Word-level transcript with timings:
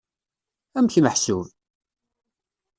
Amek 0.77 0.95
meḥsub? 0.99 1.47